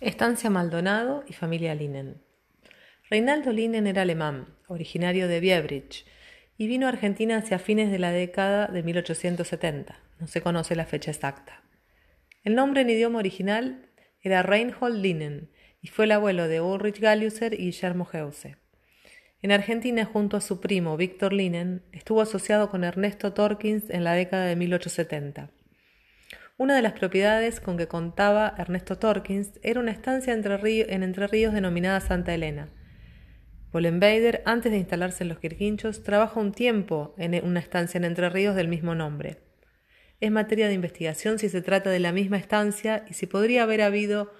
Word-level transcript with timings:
Estancia 0.00 0.48
Maldonado 0.48 1.24
y 1.26 1.32
familia 1.32 1.74
Linen. 1.74 2.22
Reinaldo 3.10 3.50
Linen 3.50 3.88
era 3.88 4.02
alemán, 4.02 4.46
originario 4.68 5.26
de 5.26 5.40
Biebrich, 5.40 6.06
y 6.56 6.68
vino 6.68 6.86
a 6.86 6.90
Argentina 6.90 7.38
hacia 7.38 7.58
fines 7.58 7.90
de 7.90 7.98
la 7.98 8.12
década 8.12 8.68
de 8.68 8.84
1870. 8.84 9.98
No 10.20 10.28
se 10.28 10.40
conoce 10.40 10.76
la 10.76 10.86
fecha 10.86 11.10
exacta. 11.10 11.64
El 12.44 12.54
nombre 12.54 12.82
en 12.82 12.90
idioma 12.90 13.18
original 13.18 13.88
era 14.22 14.44
Reinhold 14.44 15.02
Linen 15.02 15.50
y 15.82 15.88
fue 15.88 16.04
el 16.04 16.12
abuelo 16.12 16.46
de 16.46 16.60
Ulrich 16.60 17.00
Galluser 17.00 17.54
y 17.54 17.64
Guillermo 17.64 18.04
Geuse. 18.04 18.56
En 19.42 19.50
Argentina, 19.50 20.04
junto 20.04 20.36
a 20.36 20.40
su 20.40 20.60
primo 20.60 20.96
Víctor 20.96 21.32
Linen, 21.32 21.82
estuvo 21.90 22.20
asociado 22.20 22.70
con 22.70 22.84
Ernesto 22.84 23.32
Torkins 23.32 23.90
en 23.90 24.04
la 24.04 24.12
década 24.12 24.46
de 24.46 24.54
1870. 24.54 25.50
Una 26.58 26.74
de 26.74 26.82
las 26.82 26.94
propiedades 26.94 27.60
con 27.60 27.76
que 27.76 27.86
contaba 27.86 28.52
Ernesto 28.58 28.98
Torkins 28.98 29.60
era 29.62 29.78
una 29.78 29.92
estancia 29.92 30.32
en 30.32 31.02
Entre 31.04 31.26
Ríos 31.28 31.54
denominada 31.54 32.00
Santa 32.00 32.34
Elena. 32.34 32.68
Bollenbader, 33.70 34.42
antes 34.44 34.72
de 34.72 34.78
instalarse 34.78 35.22
en 35.22 35.28
los 35.28 35.38
Quirquinchos, 35.38 36.02
trabaja 36.02 36.40
un 36.40 36.50
tiempo 36.50 37.14
en 37.16 37.40
una 37.44 37.60
estancia 37.60 37.98
en 37.98 38.04
Entre 38.04 38.28
Ríos 38.28 38.56
del 38.56 38.66
mismo 38.66 38.96
nombre. 38.96 39.38
Es 40.18 40.32
materia 40.32 40.66
de 40.66 40.74
investigación 40.74 41.38
si 41.38 41.48
se 41.48 41.62
trata 41.62 41.90
de 41.90 42.00
la 42.00 42.10
misma 42.10 42.38
estancia 42.38 43.04
y 43.08 43.14
si 43.14 43.26
podría 43.26 43.62
haber 43.62 43.80
habido 43.80 44.32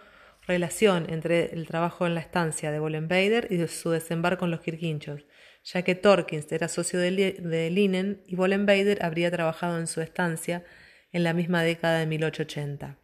relación 0.45 1.07
entre 1.10 1.55
el 1.55 1.69
trabajo 1.69 2.05
en 2.05 2.16
la 2.16 2.21
estancia 2.21 2.73
de 2.73 2.80
Bollenbader 2.80 3.46
y 3.48 3.65
su 3.69 3.91
desembarco 3.91 4.45
en 4.45 4.51
los 4.51 4.60
Quirquinchos, 4.60 5.24
ya 5.62 5.82
que 5.82 5.95
Torkins 5.95 6.51
era 6.51 6.66
socio 6.66 6.98
de, 6.98 7.71
Linen 7.71 8.24
y 8.27 8.35
Bollenbader 8.35 9.05
habría 9.05 9.30
trabajado 9.30 9.79
en 9.79 9.87
su 9.87 10.01
estancia 10.01 10.65
en 11.12 11.25
la 11.25 11.33
misma 11.33 11.62
década 11.62 11.98
de 11.98 12.07
1880. 12.07 12.98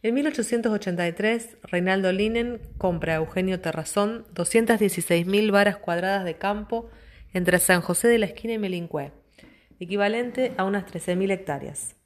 En 0.00 0.14
1883, 0.14 1.56
Reinaldo 1.64 2.12
Linen 2.12 2.60
compra 2.78 3.14
a 3.14 3.16
Eugenio 3.16 3.60
Terrazón 3.60 4.24
216.000 4.34 5.50
varas 5.50 5.78
cuadradas 5.78 6.24
de 6.24 6.36
campo 6.36 6.88
entre 7.32 7.58
San 7.58 7.80
José 7.80 8.06
de 8.08 8.18
la 8.18 8.26
Esquina 8.26 8.54
y 8.54 8.58
Melincué, 8.58 9.10
equivalente 9.80 10.52
a 10.56 10.64
unas 10.64 10.86
13.000 10.86 11.32
hectáreas. 11.32 11.96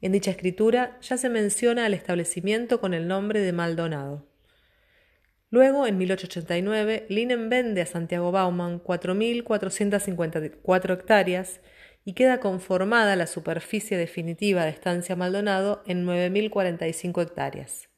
En 0.00 0.12
dicha 0.12 0.30
escritura 0.30 0.98
ya 1.00 1.16
se 1.16 1.28
menciona 1.28 1.84
al 1.84 1.94
establecimiento 1.94 2.80
con 2.80 2.94
el 2.94 3.08
nombre 3.08 3.40
de 3.40 3.52
Maldonado. 3.52 4.24
Luego, 5.50 5.86
en 5.86 5.98
1889, 5.98 7.06
Linen 7.08 7.48
vende 7.48 7.80
a 7.80 7.86
Santiago 7.86 8.30
Bauman 8.30 8.80
4.454 8.82 10.92
hectáreas 10.92 11.60
y 12.06 12.12
queda 12.12 12.38
conformada 12.38 13.16
la 13.16 13.26
superficie 13.26 13.98
definitiva 13.98 14.64
de 14.64 14.70
Estancia 14.70 15.16
Maldonado 15.16 15.82
en 15.86 16.06
9.045 16.06 17.20
hectáreas. 17.20 17.88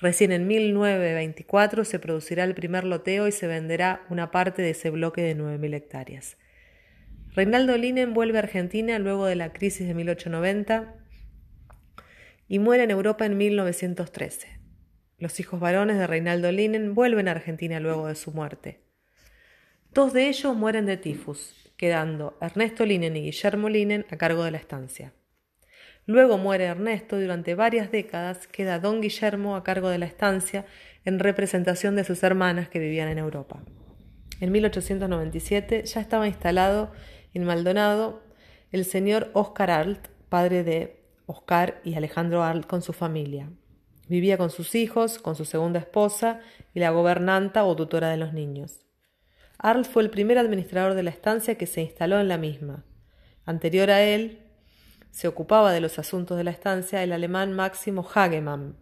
Recién 0.00 0.32
en 0.32 0.46
1924 0.46 1.84
se 1.84 1.98
producirá 1.98 2.44
el 2.44 2.54
primer 2.54 2.84
loteo 2.84 3.28
y 3.28 3.32
se 3.32 3.46
venderá 3.46 4.06
una 4.08 4.30
parte 4.30 4.62
de 4.62 4.70
ese 4.70 4.88
bloque 4.88 5.20
de 5.20 5.36
9.000 5.36 5.74
hectáreas. 5.74 6.38
Reinaldo 7.34 7.76
Linen 7.76 8.14
vuelve 8.14 8.38
a 8.38 8.42
Argentina 8.44 8.98
luego 8.98 9.26
de 9.26 9.36
la 9.36 9.52
crisis 9.52 9.86
de 9.86 9.92
1890 9.92 10.94
y 12.48 12.58
muere 12.60 12.84
en 12.84 12.92
Europa 12.92 13.26
en 13.26 13.36
1913. 13.36 14.58
Los 15.18 15.38
hijos 15.38 15.60
varones 15.60 15.98
de 15.98 16.06
Reinaldo 16.06 16.50
Linen 16.50 16.94
vuelven 16.94 17.28
a 17.28 17.32
Argentina 17.32 17.78
luego 17.78 18.06
de 18.08 18.14
su 18.14 18.32
muerte. 18.32 18.80
Dos 19.92 20.14
de 20.14 20.28
ellos 20.28 20.56
mueren 20.56 20.86
de 20.86 20.96
tifus, 20.96 21.61
quedando 21.82 22.36
Ernesto 22.40 22.86
Linen 22.86 23.16
y 23.16 23.22
Guillermo 23.22 23.68
Linen 23.68 24.06
a 24.08 24.16
cargo 24.16 24.44
de 24.44 24.52
la 24.52 24.58
estancia. 24.58 25.12
Luego 26.06 26.38
muere 26.38 26.66
Ernesto 26.66 27.18
y 27.18 27.22
durante 27.22 27.56
varias 27.56 27.90
décadas 27.90 28.46
queda 28.46 28.78
don 28.78 29.00
Guillermo 29.00 29.56
a 29.56 29.64
cargo 29.64 29.88
de 29.88 29.98
la 29.98 30.06
estancia 30.06 30.64
en 31.04 31.18
representación 31.18 31.96
de 31.96 32.04
sus 32.04 32.22
hermanas 32.22 32.68
que 32.68 32.78
vivían 32.78 33.08
en 33.08 33.18
Europa. 33.18 33.64
En 34.38 34.52
1897 34.52 35.82
ya 35.84 36.00
estaba 36.00 36.28
instalado 36.28 36.92
en 37.34 37.42
Maldonado 37.42 38.22
el 38.70 38.84
señor 38.84 39.32
Oscar 39.32 39.72
Alt, 39.72 40.06
padre 40.28 40.62
de 40.62 41.02
Oscar 41.26 41.80
y 41.82 41.96
Alejandro 41.96 42.44
Alt 42.44 42.64
con 42.64 42.82
su 42.82 42.92
familia. 42.92 43.50
Vivía 44.06 44.38
con 44.38 44.50
sus 44.50 44.76
hijos, 44.76 45.18
con 45.18 45.34
su 45.34 45.44
segunda 45.44 45.80
esposa 45.80 46.38
y 46.74 46.78
la 46.78 46.90
gobernanta 46.90 47.64
o 47.64 47.74
tutora 47.74 48.08
de 48.08 48.18
los 48.18 48.32
niños. 48.32 48.81
Arl 49.62 49.84
fue 49.84 50.02
el 50.02 50.10
primer 50.10 50.38
administrador 50.38 50.94
de 50.94 51.04
la 51.04 51.10
estancia 51.10 51.54
que 51.54 51.68
se 51.68 51.82
instaló 51.82 52.18
en 52.18 52.26
la 52.26 52.36
misma. 52.36 52.84
Anterior 53.46 53.90
a 53.90 54.02
él, 54.02 54.40
se 55.12 55.28
ocupaba 55.28 55.72
de 55.72 55.80
los 55.80 56.00
asuntos 56.00 56.36
de 56.36 56.42
la 56.42 56.50
estancia 56.50 57.00
el 57.04 57.12
alemán 57.12 57.52
Máximo 57.52 58.04
Hagemann, 58.12 58.74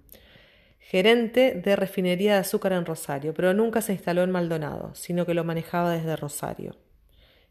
gerente 0.79 1.53
de 1.55 1.77
refinería 1.77 2.33
de 2.33 2.41
azúcar 2.41 2.73
en 2.73 2.87
Rosario, 2.87 3.35
pero 3.35 3.53
nunca 3.53 3.83
se 3.83 3.93
instaló 3.93 4.23
en 4.23 4.31
Maldonado, 4.31 4.95
sino 4.95 5.27
que 5.27 5.35
lo 5.35 5.45
manejaba 5.45 5.93
desde 5.93 6.17
Rosario. 6.17 6.77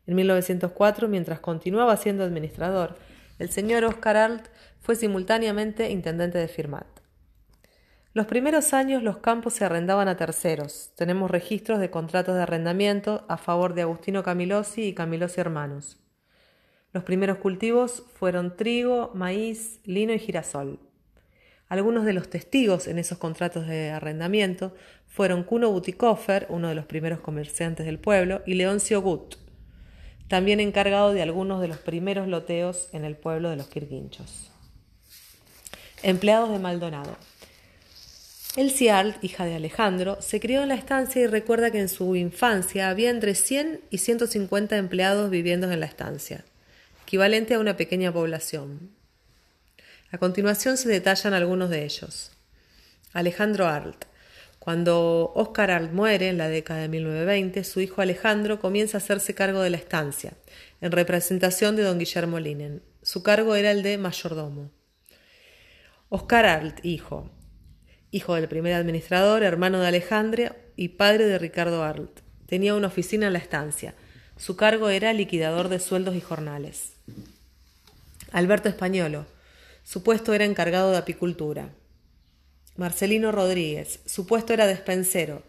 En 0.08 0.16
1904, 0.16 1.08
mientras 1.08 1.40
continuaba 1.40 1.98
siendo 1.98 2.24
administrador, 2.24 2.98
el 3.38 3.52
señor 3.52 3.84
Oscar 3.84 4.18
Alt 4.18 4.48
fue 4.80 4.96
simultáneamente 4.96 5.92
intendente 5.92 6.40
de 6.40 6.48
Firmat. 6.48 6.88
Los 8.12 8.26
primeros 8.26 8.74
años 8.74 9.04
los 9.04 9.18
campos 9.18 9.54
se 9.54 9.66
arrendaban 9.66 10.08
a 10.08 10.18
terceros. 10.18 10.92
Tenemos 10.96 11.30
registros 11.30 11.80
de 11.80 11.92
contratos 11.92 12.36
de 12.36 12.42
arrendamiento 12.42 13.24
a 13.28 13.38
favor 13.38 13.76
de 13.76 13.84
Agustino 13.84 14.24
Camilosi 14.24 14.88
y 14.88 14.94
Camilosi 14.94 15.40
Hermanos. 15.40 15.98
Los 16.92 17.04
primeros 17.04 17.38
cultivos 17.38 18.04
fueron 18.16 18.58
trigo, 18.58 19.12
maíz, 19.14 19.80
lino 19.86 20.12
y 20.12 20.18
girasol. 20.18 20.80
Algunos 21.68 22.04
de 22.04 22.14
los 22.14 22.32
testigos 22.32 22.88
en 22.88 22.98
esos 22.98 23.20
contratos 23.20 23.68
de 23.68 23.92
arrendamiento 23.92 24.74
fueron 25.06 25.44
Kuno 25.44 25.70
Butikoffer, 25.70 26.48
uno 26.50 26.68
de 26.68 26.74
los 26.74 26.88
primeros 26.88 27.20
comerciantes 27.20 27.86
del 27.86 28.00
pueblo, 28.00 28.42
y 28.48 28.56
Leoncio 28.56 29.04
Gut, 29.04 29.36
también 30.28 30.60
encargado 30.60 31.14
de 31.14 31.22
algunos 31.22 31.62
de 31.62 31.68
los 31.68 31.78
primeros 31.78 32.28
loteos 32.28 32.90
en 32.92 33.06
el 33.06 33.16
pueblo 33.16 33.52
de 33.52 33.58
los 33.58 33.68
Quirguinchos. 33.68 34.52
Empleados 36.02 36.50
de 36.50 36.58
Maldonado. 36.58 37.16
Elsie 38.56 38.90
Arlt, 38.90 39.24
hija 39.24 39.46
de 39.46 39.54
Alejandro, 39.54 40.18
se 40.22 40.40
crió 40.40 40.64
en 40.64 40.70
la 40.70 40.76
estancia 40.76 41.22
y 41.22 41.28
recuerda 41.28 41.70
que 41.70 41.80
en 41.80 41.88
su 41.88 42.16
infancia 42.16 42.90
había 42.90 43.12
entre 43.12 43.36
100 43.36 43.82
y 43.92 44.00
150 44.00 44.76
empleados 44.76 45.30
viviendo 45.30 45.72
en 45.72 45.80
la 45.80 45.86
estancia, 45.86 46.44
equivalente 47.04 47.54
a 47.54 47.60
una 47.60 47.78
pequeña 47.78 48.12
población. 48.12 48.90
A 50.12 50.18
continuación 50.18 50.78
se 50.78 50.90
detallan 50.90 51.36
algunos 51.36 51.70
de 51.70 51.86
ellos. 51.86 52.32
Alejandro 53.14 53.68
Arlt. 53.68 54.06
Cuando 54.58 55.32
Oscar 55.36 55.70
Arlt 55.70 55.92
muere 55.92 56.30
en 56.30 56.40
la 56.40 56.50
década 56.50 56.82
de 56.82 56.90
1920, 56.90 57.64
su 57.64 57.82
hijo 57.82 58.02
Alejandro 58.02 58.60
comienza 58.60 58.98
a 58.98 59.02
hacerse 59.02 59.36
cargo 59.36 59.62
de 59.62 59.70
la 59.70 59.78
estancia, 59.78 60.34
en 60.82 60.92
representación 60.92 61.76
de 61.76 61.84
don 61.84 62.00
Guillermo 62.00 62.40
Linen. 62.40 62.82
Su 63.04 63.22
cargo 63.22 63.56
era 63.56 63.70
el 63.70 63.84
de 63.84 64.00
mayordomo. 64.00 64.72
Oscar 66.10 66.48
Arlt, 66.48 66.84
hijo 66.84 67.30
hijo 68.12 68.36
del 68.36 68.48
primer 68.48 68.74
administrador, 68.74 69.44
hermano 69.44 69.80
de 69.80 69.88
Alejandra 69.88 70.56
y 70.76 70.90
padre 70.90 71.26
de 71.26 71.38
Ricardo 71.38 71.84
Arlt. 71.84 72.22
Tenía 72.46 72.76
una 72.76 72.88
oficina 72.88 73.28
en 73.28 73.34
la 73.34 73.40
estancia. 73.40 73.94
Su 74.38 74.56
cargo 74.56 74.90
era 74.90 75.14
liquidador 75.14 75.70
de 75.70 75.80
sueldos 75.80 76.16
y 76.16 76.22
jornales. 76.22 76.94
Alberto 78.32 78.70
Españolo. 78.70 79.26
Su 79.84 80.04
puesto 80.04 80.34
era 80.34 80.46
encargado 80.46 80.92
de 80.92 80.98
apicultura. 80.98 81.70
Marcelino 82.78 83.32
Rodríguez. 83.32 84.00
Su 84.06 84.26
puesto 84.26 84.54
era 84.54 84.66
despensero. 84.66 85.44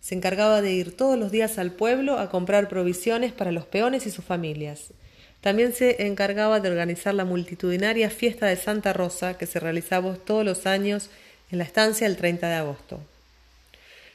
Se 0.00 0.14
encargaba 0.14 0.60
de 0.60 0.72
ir 0.72 0.96
todos 0.96 1.18
los 1.18 1.30
días 1.30 1.58
al 1.58 1.72
pueblo 1.72 2.18
a 2.18 2.28
comprar 2.28 2.68
provisiones 2.68 3.32
para 3.32 3.52
los 3.52 3.66
peones 3.66 4.06
y 4.06 4.10
sus 4.10 4.24
familias. 4.24 4.92
También 5.40 5.72
se 5.72 6.06
encargaba 6.06 6.60
de 6.60 6.70
organizar 6.70 7.14
la 7.14 7.24
multitudinaria 7.24 8.10
fiesta 8.10 8.46
de 8.46 8.56
Santa 8.56 8.92
Rosa 8.92 9.38
que 9.38 9.46
se 9.46 9.60
realizaba 9.60 10.16
todos 10.16 10.44
los 10.44 10.66
años 10.66 11.10
en 11.52 11.58
la 11.58 11.64
estancia 11.64 12.06
el 12.06 12.16
30 12.16 12.48
de 12.48 12.54
agosto. 12.54 12.98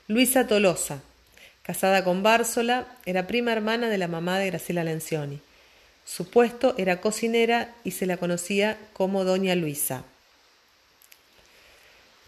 Luisa 0.07 0.47
Tolosa, 0.47 1.01
casada 1.61 2.03
con 2.03 2.23
Bársola, 2.23 2.87
era 3.05 3.27
prima 3.27 3.53
hermana 3.53 3.89
de 3.89 3.99
la 3.99 4.07
mamá 4.07 4.39
de 4.39 4.47
Graciela 4.47 4.83
Lencioni. 4.83 5.39
Su 6.03 6.29
puesto 6.29 6.73
era 6.77 6.99
cocinera 6.99 7.75
y 7.83 7.91
se 7.91 8.07
la 8.07 8.17
conocía 8.17 8.77
como 8.93 9.23
Doña 9.23 9.53
Luisa. 9.53 10.03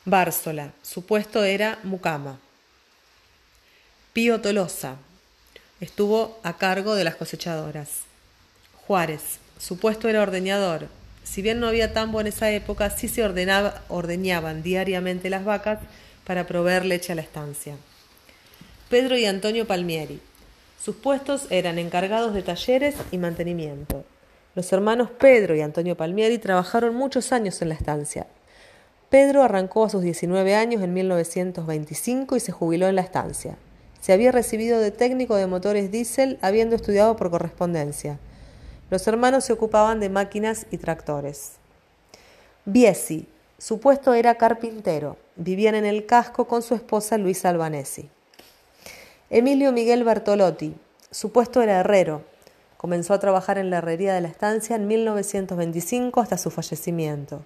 Bársola, 0.05 0.73
su 0.83 1.05
puesto 1.05 1.43
era 1.43 1.79
mucama. 1.83 2.39
Pío 4.13 4.41
Tolosa, 4.41 4.97
estuvo 5.79 6.39
a 6.43 6.57
cargo 6.57 6.93
de 6.93 7.03
las 7.03 7.15
cosechadoras. 7.15 8.01
Juárez, 8.85 9.39
su 9.59 9.79
puesto 9.79 10.07
era 10.07 10.21
ordeñador 10.21 10.98
si 11.29 11.43
bien 11.43 11.59
no 11.59 11.67
había 11.67 11.93
tambo 11.93 12.19
en 12.19 12.25
esa 12.25 12.49
época, 12.49 12.89
sí 12.89 13.07
se 13.07 13.23
ordenaba, 13.23 13.83
ordeñaban 13.87 14.63
diariamente 14.63 15.29
las 15.29 15.45
vacas 15.45 15.77
para 16.25 16.47
proveer 16.47 16.85
leche 16.85 17.11
a 17.11 17.15
la 17.15 17.21
estancia. 17.21 17.75
Pedro 18.89 19.15
y 19.15 19.25
Antonio 19.25 19.67
Palmieri. 19.67 20.21
Sus 20.83 20.95
puestos 20.95 21.45
eran 21.51 21.77
encargados 21.77 22.33
de 22.33 22.41
talleres 22.41 22.95
y 23.11 23.19
mantenimiento. 23.19 24.03
Los 24.55 24.73
hermanos 24.73 25.11
Pedro 25.11 25.55
y 25.55 25.61
Antonio 25.61 25.95
Palmieri 25.95 26.39
trabajaron 26.39 26.95
muchos 26.95 27.31
años 27.31 27.61
en 27.61 27.69
la 27.69 27.75
estancia. 27.75 28.25
Pedro 29.11 29.43
arrancó 29.43 29.85
a 29.85 29.89
sus 29.89 30.01
19 30.01 30.55
años 30.55 30.81
en 30.81 30.95
1925 30.95 32.37
y 32.37 32.39
se 32.39 32.51
jubiló 32.51 32.87
en 32.87 32.95
la 32.95 33.01
estancia. 33.01 33.55
Se 34.01 34.13
había 34.13 34.31
recibido 34.31 34.79
de 34.79 34.89
técnico 34.89 35.35
de 35.35 35.45
motores 35.45 35.91
diésel 35.91 36.39
habiendo 36.41 36.75
estudiado 36.75 37.15
por 37.17 37.29
correspondencia. 37.29 38.17
Los 38.89 39.07
hermanos 39.07 39.45
se 39.45 39.53
ocupaban 39.53 39.99
de 39.99 40.09
máquinas 40.09 40.65
y 40.71 40.77
tractores. 40.77 41.53
Biesi, 42.65 43.27
su 43.59 43.79
puesto 43.79 44.13
era 44.13 44.35
carpintero. 44.35 45.17
Vivían 45.35 45.75
en 45.75 45.85
el 45.85 46.05
casco 46.05 46.47
con 46.47 46.61
su 46.61 46.75
esposa 46.75 47.17
Luisa 47.17 47.49
Albanesi. 47.49 48.09
Emilio 49.29 49.71
Miguel 49.71 50.03
Bertolotti, 50.03 50.75
su 51.11 51.31
puesto 51.31 51.61
era 51.61 51.81
herrero. 51.81 52.23
Comenzó 52.77 53.13
a 53.13 53.19
trabajar 53.19 53.57
en 53.57 53.69
la 53.69 53.77
herrería 53.77 54.13
de 54.13 54.21
la 54.21 54.27
estancia 54.27 54.75
en 54.75 54.87
1925 54.87 56.21
hasta 56.21 56.37
su 56.37 56.49
fallecimiento. 56.49 57.41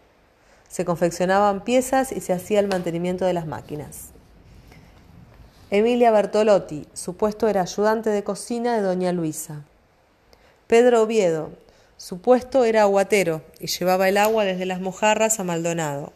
Se 0.70 0.86
confeccionaban 0.86 1.64
piezas 1.64 2.12
y 2.12 2.22
se 2.22 2.34
hacía 2.34 2.60
el 2.60 2.68
mantenimiento 2.68 3.26
de 3.26 3.34
las 3.34 3.48
máquinas. 3.48 4.10
Emilia 5.72 6.12
Bertolotti, 6.12 6.88
su 6.94 7.18
puesto 7.18 7.48
era 7.48 7.62
ayudante 7.62 8.12
de 8.12 8.24
cocina 8.24 8.76
de 8.76 8.82
doña 8.82 9.12
Luisa. 9.12 9.64
Pedro 10.74 11.04
Oviedo, 11.04 11.52
su 11.98 12.20
puesto 12.20 12.66
era 12.66 12.82
aguatero 12.82 13.44
y 13.60 13.68
llevaba 13.68 14.10
el 14.10 14.18
agua 14.18 14.44
desde 14.44 14.66
las 14.66 14.82
mojarras 14.82 15.40
a 15.40 15.44
Maldonado. 15.44 16.12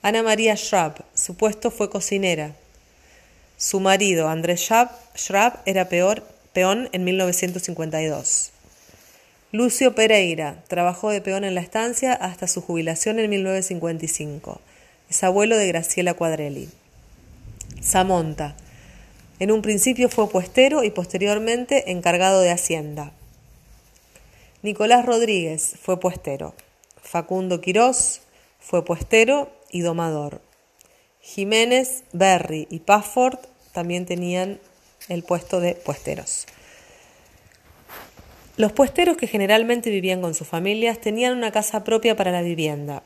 Ana 0.00 0.22
María 0.22 0.56
Schrapp, 0.56 1.00
su 1.12 1.34
puesto 1.36 1.70
fue 1.70 1.90
cocinera. 1.90 2.52
Su 3.58 3.80
marido, 3.80 4.30
Andrés 4.30 4.70
Schrapp, 5.14 5.68
era 5.68 5.90
peón 5.90 6.88
en 6.92 7.04
1952. 7.04 8.52
Lucio 9.52 9.94
Pereira 9.94 10.64
trabajó 10.66 11.10
de 11.10 11.20
peón 11.20 11.44
en 11.44 11.54
la 11.54 11.60
estancia 11.60 12.14
hasta 12.14 12.46
su 12.46 12.62
jubilación 12.62 13.18
en 13.18 13.28
1955. 13.28 14.62
Es 15.10 15.22
abuelo 15.24 15.58
de 15.58 15.68
Graciela 15.68 16.14
Cuadrelli. 16.14 16.70
Samonta. 17.82 18.56
En 19.40 19.52
un 19.52 19.60
principio 19.60 20.08
fue 20.08 20.30
puestero 20.30 20.84
y 20.84 20.90
posteriormente 20.90 21.90
encargado 21.90 22.40
de 22.40 22.50
Hacienda. 22.50 23.12
Nicolás 24.64 25.04
Rodríguez 25.04 25.74
fue 25.78 26.00
puestero. 26.00 26.54
Facundo 26.96 27.60
Quirós 27.60 28.22
fue 28.58 28.82
puestero 28.82 29.52
y 29.70 29.82
domador. 29.82 30.40
Jiménez, 31.20 32.04
Berry 32.14 32.66
y 32.70 32.78
Pafford 32.78 33.38
también 33.72 34.06
tenían 34.06 34.58
el 35.10 35.22
puesto 35.22 35.60
de 35.60 35.74
puesteros. 35.74 36.46
Los 38.56 38.72
puesteros 38.72 39.18
que 39.18 39.26
generalmente 39.26 39.90
vivían 39.90 40.22
con 40.22 40.32
sus 40.32 40.48
familias 40.48 40.98
tenían 40.98 41.36
una 41.36 41.52
casa 41.52 41.84
propia 41.84 42.16
para 42.16 42.32
la 42.32 42.40
vivienda. 42.40 43.02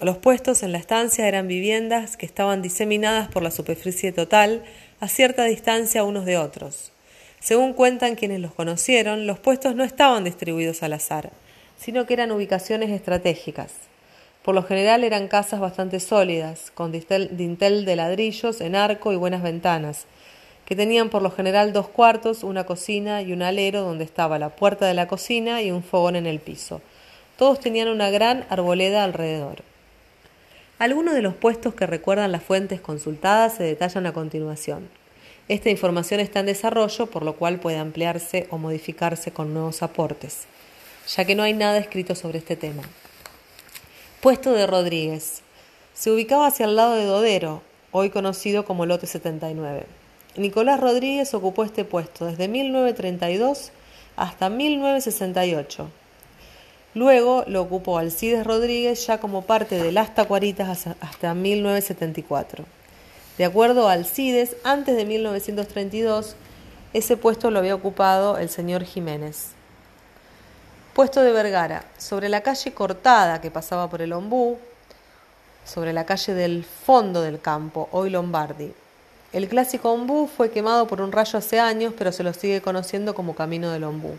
Los 0.00 0.16
puestos 0.16 0.62
en 0.62 0.72
la 0.72 0.78
estancia 0.78 1.28
eran 1.28 1.48
viviendas 1.48 2.16
que 2.16 2.24
estaban 2.24 2.62
diseminadas 2.62 3.28
por 3.28 3.42
la 3.42 3.50
superficie 3.50 4.10
total 4.12 4.64
a 5.00 5.08
cierta 5.08 5.44
distancia 5.44 6.02
unos 6.02 6.24
de 6.24 6.38
otros. 6.38 6.93
Según 7.44 7.74
cuentan 7.74 8.14
quienes 8.14 8.40
los 8.40 8.54
conocieron, 8.54 9.26
los 9.26 9.38
puestos 9.38 9.74
no 9.74 9.84
estaban 9.84 10.24
distribuidos 10.24 10.82
al 10.82 10.94
azar, 10.94 11.30
sino 11.76 12.06
que 12.06 12.14
eran 12.14 12.32
ubicaciones 12.32 12.88
estratégicas. 12.88 13.70
Por 14.42 14.54
lo 14.54 14.62
general 14.62 15.04
eran 15.04 15.28
casas 15.28 15.60
bastante 15.60 16.00
sólidas, 16.00 16.70
con 16.70 16.90
dintel 16.90 17.84
de 17.84 17.96
ladrillos 17.96 18.62
en 18.62 18.74
arco 18.74 19.12
y 19.12 19.16
buenas 19.16 19.42
ventanas, 19.42 20.06
que 20.64 20.74
tenían 20.74 21.10
por 21.10 21.20
lo 21.20 21.30
general 21.30 21.74
dos 21.74 21.86
cuartos, 21.86 22.44
una 22.44 22.64
cocina 22.64 23.20
y 23.20 23.34
un 23.34 23.42
alero 23.42 23.82
donde 23.82 24.04
estaba 24.04 24.38
la 24.38 24.48
puerta 24.48 24.86
de 24.86 24.94
la 24.94 25.06
cocina 25.06 25.60
y 25.60 25.70
un 25.70 25.82
fogón 25.82 26.16
en 26.16 26.24
el 26.24 26.40
piso. 26.40 26.80
Todos 27.36 27.60
tenían 27.60 27.88
una 27.88 28.08
gran 28.08 28.46
arboleda 28.48 29.04
alrededor. 29.04 29.64
Algunos 30.78 31.12
de 31.12 31.20
los 31.20 31.34
puestos 31.34 31.74
que 31.74 31.86
recuerdan 31.86 32.32
las 32.32 32.42
fuentes 32.42 32.80
consultadas 32.80 33.56
se 33.56 33.64
detallan 33.64 34.06
a 34.06 34.14
continuación. 34.14 35.03
Esta 35.46 35.68
información 35.68 36.20
está 36.20 36.40
en 36.40 36.46
desarrollo, 36.46 37.06
por 37.06 37.22
lo 37.22 37.36
cual 37.36 37.60
puede 37.60 37.76
ampliarse 37.76 38.46
o 38.50 38.56
modificarse 38.56 39.30
con 39.30 39.52
nuevos 39.52 39.82
aportes, 39.82 40.44
ya 41.06 41.26
que 41.26 41.34
no 41.34 41.42
hay 41.42 41.52
nada 41.52 41.76
escrito 41.76 42.14
sobre 42.14 42.38
este 42.38 42.56
tema. 42.56 42.82
Puesto 44.22 44.52
de 44.52 44.66
Rodríguez. 44.66 45.42
Se 45.92 46.10
ubicaba 46.10 46.46
hacia 46.46 46.64
el 46.64 46.76
lado 46.76 46.94
de 46.94 47.04
Dodero, 47.04 47.60
hoy 47.92 48.08
conocido 48.08 48.64
como 48.64 48.86
Lote 48.86 49.06
79. 49.06 49.84
Nicolás 50.36 50.80
Rodríguez 50.80 51.34
ocupó 51.34 51.64
este 51.64 51.84
puesto 51.84 52.24
desde 52.24 52.48
1932 52.48 53.70
hasta 54.16 54.48
1968. 54.48 55.90
Luego 56.94 57.44
lo 57.48 57.60
ocupó 57.60 57.98
Alcides 57.98 58.46
Rodríguez 58.46 59.06
ya 59.06 59.18
como 59.18 59.42
parte 59.42 59.76
de 59.76 59.92
las 59.92 60.14
Tacuaritas 60.14 60.86
hasta 61.00 61.34
1974. 61.34 62.64
De 63.38 63.44
acuerdo 63.44 63.88
a 63.88 63.92
Alcides, 63.92 64.56
antes 64.62 64.96
de 64.96 65.04
1932, 65.04 66.36
ese 66.92 67.16
puesto 67.16 67.50
lo 67.50 67.58
había 67.58 67.74
ocupado 67.74 68.38
el 68.38 68.48
señor 68.48 68.84
Jiménez. 68.84 69.48
Puesto 70.92 71.20
de 71.22 71.32
Vergara, 71.32 71.84
sobre 71.98 72.28
la 72.28 72.42
calle 72.42 72.72
cortada 72.72 73.40
que 73.40 73.50
pasaba 73.50 73.90
por 73.90 74.02
el 74.02 74.12
Ombú, 74.12 74.58
sobre 75.64 75.92
la 75.92 76.06
calle 76.06 76.34
del 76.34 76.64
fondo 76.64 77.22
del 77.22 77.40
campo, 77.40 77.88
hoy 77.90 78.10
Lombardi, 78.10 78.72
el 79.34 79.48
clásico 79.48 79.90
ombú 79.90 80.28
fue 80.28 80.52
quemado 80.52 80.86
por 80.86 81.00
un 81.00 81.10
rayo 81.10 81.40
hace 81.40 81.58
años, 81.58 81.92
pero 81.98 82.12
se 82.12 82.22
lo 82.22 82.32
sigue 82.32 82.60
conociendo 82.60 83.16
como 83.16 83.34
Camino 83.34 83.72
del 83.72 83.82
Ombú. 83.82 84.16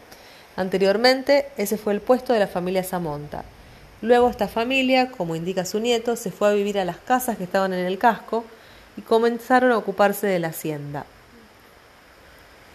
Anteriormente, 0.57 1.47
ese 1.55 1.77
fue 1.77 1.93
el 1.93 2.01
puesto 2.01 2.33
de 2.33 2.39
la 2.39 2.47
familia 2.47 2.83
Samonta. 2.83 3.45
Luego 4.01 4.29
esta 4.29 4.49
familia, 4.49 5.11
como 5.11 5.37
indica 5.37 5.63
su 5.63 5.79
nieto, 5.79 6.17
se 6.17 6.31
fue 6.31 6.49
a 6.49 6.53
vivir 6.53 6.77
a 6.77 6.83
las 6.83 6.97
casas 6.97 7.37
que 7.37 7.45
estaban 7.45 7.71
en 7.73 7.85
el 7.85 7.97
casco 7.97 8.43
y 8.97 9.01
comenzaron 9.01 9.71
a 9.71 9.77
ocuparse 9.77 10.27
de 10.27 10.39
la 10.39 10.49
hacienda. 10.49 11.05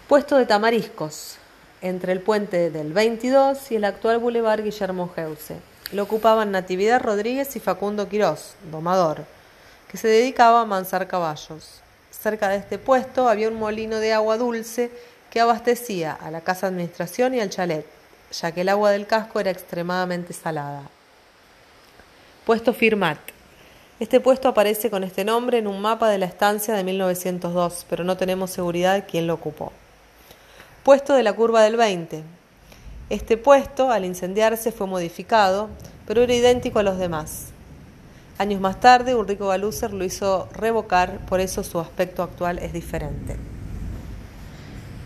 Puesto 0.07 0.37
de 0.37 0.45
Tamariscos, 0.45 1.37
entre 1.81 2.11
el 2.11 2.21
puente 2.21 2.69
del 2.69 2.93
22 2.93 3.71
y 3.71 3.75
el 3.75 3.85
actual 3.85 4.19
Boulevard 4.19 4.63
Guillermo 4.63 5.09
Geuse. 5.15 5.57
Lo 5.91 6.03
ocupaban 6.03 6.51
Natividad 6.51 7.01
Rodríguez 7.01 7.55
y 7.55 7.59
Facundo 7.59 8.07
Quirós, 8.07 8.53
domador, 8.71 9.25
que 9.89 9.97
se 9.97 10.07
dedicaba 10.07 10.61
a 10.61 10.65
mansar 10.65 11.07
caballos. 11.07 11.81
Cerca 12.11 12.49
de 12.49 12.57
este 12.57 12.77
puesto 12.77 13.27
había 13.27 13.49
un 13.49 13.55
molino 13.55 13.97
de 13.97 14.13
agua 14.13 14.37
dulce 14.37 14.91
que 15.29 15.39
abastecía 15.39 16.13
a 16.13 16.29
la 16.29 16.41
casa 16.41 16.67
administración 16.67 17.33
y 17.33 17.39
al 17.39 17.49
chalet, 17.49 17.85
ya 18.31 18.51
que 18.51 18.61
el 18.61 18.69
agua 18.69 18.91
del 18.91 19.07
casco 19.07 19.39
era 19.39 19.51
extremadamente 19.51 20.33
salada. 20.33 20.83
Puesto 22.45 22.73
Firmat. 22.73 23.17
Este 24.01 24.19
puesto 24.19 24.49
aparece 24.49 24.89
con 24.89 25.03
este 25.03 25.23
nombre 25.23 25.59
en 25.59 25.67
un 25.67 25.79
mapa 25.79 26.09
de 26.09 26.17
la 26.17 26.25
estancia 26.25 26.73
de 26.73 26.83
1902, 26.83 27.85
pero 27.87 28.03
no 28.03 28.17
tenemos 28.17 28.49
seguridad 28.49 28.95
de 28.95 29.05
quién 29.05 29.27
lo 29.27 29.35
ocupó. 29.35 29.71
Puesto 30.81 31.13
de 31.13 31.21
la 31.21 31.33
curva 31.33 31.61
del 31.61 31.77
20. 31.77 32.23
Este 33.11 33.37
puesto, 33.37 33.91
al 33.91 34.03
incendiarse, 34.03 34.71
fue 34.71 34.87
modificado, 34.87 35.69
pero 36.07 36.23
era 36.23 36.33
idéntico 36.33 36.79
a 36.79 36.83
los 36.83 36.97
demás. 36.97 37.49
Años 38.39 38.59
más 38.59 38.79
tarde, 38.79 39.13
Ulrico 39.13 39.49
Galuser 39.49 39.93
lo 39.93 40.03
hizo 40.03 40.49
revocar, 40.51 41.19
por 41.27 41.39
eso 41.39 41.63
su 41.63 41.79
aspecto 41.79 42.23
actual 42.23 42.57
es 42.57 42.73
diferente. 42.73 43.35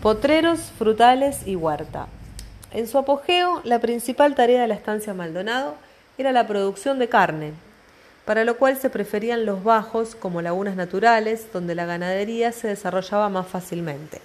Potreros, 0.00 0.72
frutales 0.78 1.46
y 1.46 1.54
huerta. 1.54 2.06
En 2.72 2.88
su 2.88 2.96
apogeo, 2.96 3.60
la 3.62 3.78
principal 3.78 4.34
tarea 4.34 4.62
de 4.62 4.68
la 4.68 4.74
estancia 4.74 5.12
Maldonado 5.12 5.74
era 6.16 6.32
la 6.32 6.46
producción 6.46 6.98
de 6.98 7.10
carne, 7.10 7.52
para 8.26 8.44
lo 8.44 8.58
cual 8.58 8.76
se 8.78 8.90
preferían 8.90 9.46
los 9.46 9.64
bajos 9.64 10.14
como 10.16 10.42
lagunas 10.42 10.76
naturales, 10.76 11.46
donde 11.52 11.74
la 11.74 11.86
ganadería 11.86 12.52
se 12.52 12.68
desarrollaba 12.68 13.30
más 13.30 13.46
fácilmente. 13.46 14.20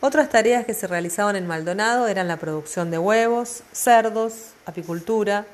Otras 0.00 0.30
tareas 0.30 0.64
que 0.64 0.72
se 0.72 0.86
realizaban 0.86 1.36
en 1.36 1.46
Maldonado 1.46 2.08
eran 2.08 2.26
la 2.26 2.38
producción 2.38 2.90
de 2.90 2.98
huevos, 2.98 3.62
cerdos, 3.70 4.54
apicultura, 4.64 5.44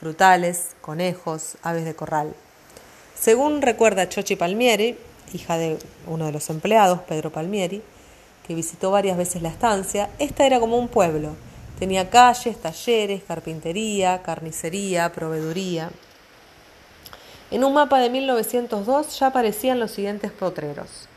frutales, 0.00 0.70
conejos, 0.80 1.58
aves 1.62 1.84
de 1.84 1.94
corral. 1.94 2.32
Según 3.14 3.60
recuerda 3.60 4.08
Chochi 4.08 4.36
Palmieri, 4.36 4.96
hija 5.34 5.58
de 5.58 5.78
uno 6.06 6.24
de 6.24 6.32
los 6.32 6.48
empleados, 6.48 7.00
Pedro 7.00 7.30
Palmieri, 7.30 7.82
que 8.46 8.54
visitó 8.54 8.90
varias 8.90 9.18
veces 9.18 9.42
la 9.42 9.50
estancia, 9.50 10.08
esta 10.18 10.46
era 10.46 10.58
como 10.58 10.78
un 10.78 10.88
pueblo. 10.88 11.36
Tenía 11.78 12.08
calles, 12.08 12.56
talleres, 12.56 13.22
carpintería, 13.22 14.22
carnicería, 14.22 15.12
proveeduría. 15.12 15.90
En 17.50 17.64
un 17.64 17.74
mapa 17.74 17.98
de 17.98 18.10
1902 18.10 19.18
ya 19.18 19.26
aparecían 19.26 19.80
los 19.80 19.90
siguientes 19.90 20.30
potreros. 20.30 21.08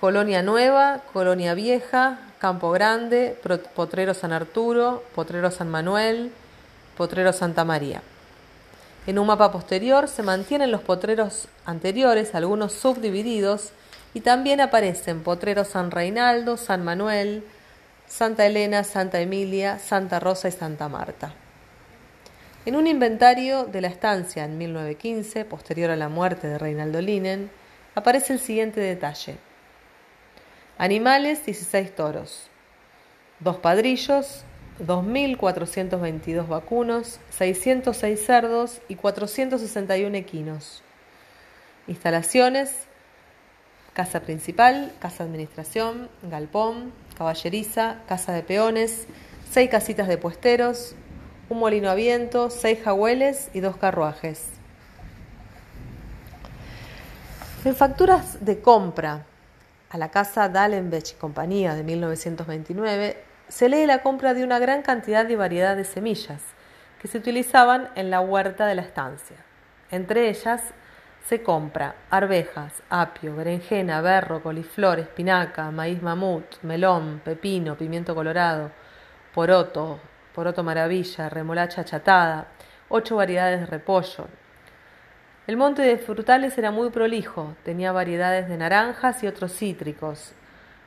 Colonia 0.00 0.42
Nueva, 0.42 1.00
Colonia 1.12 1.54
Vieja, 1.54 2.20
Campo 2.38 2.70
Grande, 2.70 3.36
Potrero 3.74 4.14
San 4.14 4.32
Arturo, 4.32 5.02
Potrero 5.16 5.50
San 5.50 5.68
Manuel, 5.68 6.30
Potrero 6.96 7.32
Santa 7.32 7.64
María. 7.64 8.02
En 9.08 9.18
un 9.18 9.26
mapa 9.26 9.50
posterior 9.50 10.06
se 10.06 10.22
mantienen 10.22 10.70
los 10.70 10.82
potreros 10.82 11.48
anteriores, 11.64 12.36
algunos 12.36 12.72
subdivididos, 12.72 13.70
y 14.14 14.20
también 14.20 14.60
aparecen 14.60 15.24
Potrero 15.24 15.64
San 15.64 15.90
Reinaldo, 15.90 16.56
San 16.56 16.84
Manuel, 16.84 17.42
Santa 18.06 18.46
Elena, 18.46 18.84
Santa 18.84 19.20
Emilia, 19.20 19.80
Santa 19.80 20.20
Rosa 20.20 20.48
y 20.48 20.52
Santa 20.52 20.88
Marta. 20.88 21.32
En 22.66 22.76
un 22.76 22.86
inventario 22.86 23.64
de 23.64 23.80
la 23.80 23.88
estancia 23.88 24.44
en 24.44 24.58
1915, 24.58 25.44
posterior 25.44 25.90
a 25.90 25.96
la 25.96 26.08
muerte 26.08 26.48
de 26.48 26.58
Reinaldo 26.58 27.00
Linen, 27.00 27.50
aparece 27.94 28.32
el 28.32 28.40
siguiente 28.40 28.80
detalle. 28.80 29.36
Animales, 30.76 31.44
16 31.46 31.94
toros, 31.94 32.50
dos 33.40 33.56
padrillos, 33.56 34.44
2.422 34.86 36.46
vacunos, 36.46 37.20
606 37.30 38.24
cerdos 38.24 38.80
y 38.88 38.96
461 38.96 40.16
equinos. 40.16 40.82
Instalaciones, 41.86 42.72
casa 43.92 44.20
principal, 44.20 44.92
casa 45.00 45.24
administración, 45.24 46.08
galpón, 46.22 46.92
caballeriza, 47.16 47.96
casa 48.06 48.32
de 48.32 48.42
peones, 48.42 49.06
seis 49.50 49.70
casitas 49.70 50.06
de 50.06 50.18
puesteros, 50.18 50.94
un 51.48 51.58
molino 51.58 51.90
a 51.90 51.94
viento, 51.94 52.50
seis 52.50 52.80
jahueles 52.82 53.50
y 53.54 53.60
dos 53.60 53.76
carruajes. 53.76 54.50
En 57.64 57.74
facturas 57.74 58.44
de 58.44 58.60
compra 58.60 59.26
a 59.90 59.98
la 59.98 60.10
casa 60.10 60.48
Dallenbech 60.48 61.12
y 61.12 61.14
compañía 61.14 61.74
de 61.74 61.82
1929 61.82 63.16
se 63.48 63.68
lee 63.68 63.86
la 63.86 64.02
compra 64.02 64.34
de 64.34 64.44
una 64.44 64.58
gran 64.58 64.82
cantidad 64.82 65.28
y 65.28 65.34
variedad 65.34 65.76
de 65.76 65.84
semillas 65.84 66.42
que 67.00 67.08
se 67.08 67.18
utilizaban 67.18 67.88
en 67.94 68.10
la 68.10 68.20
huerta 68.20 68.66
de 68.66 68.74
la 68.74 68.82
estancia. 68.82 69.36
Entre 69.90 70.28
ellas 70.28 70.62
se 71.26 71.42
compra 71.42 71.94
arvejas, 72.10 72.82
apio, 72.90 73.34
berenjena, 73.34 74.00
berro, 74.00 74.42
coliflor, 74.42 74.98
espinaca, 74.98 75.70
maíz 75.70 76.02
mamut, 76.02 76.62
melón, 76.62 77.20
pepino, 77.24 77.76
pimiento 77.76 78.14
colorado, 78.14 78.70
poroto, 79.34 80.00
poroto 80.38 80.62
maravilla, 80.62 81.28
remolacha 81.28 81.84
chatada, 81.84 82.46
ocho 82.88 83.16
variedades 83.16 83.58
de 83.58 83.66
repollo. 83.66 84.28
El 85.48 85.56
monte 85.56 85.82
de 85.82 85.98
frutales 85.98 86.56
era 86.56 86.70
muy 86.70 86.90
prolijo, 86.90 87.56
tenía 87.64 87.90
variedades 87.90 88.48
de 88.48 88.56
naranjas 88.56 89.20
y 89.24 89.26
otros 89.26 89.52
cítricos, 89.52 90.34